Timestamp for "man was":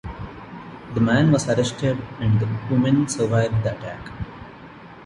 0.99-1.47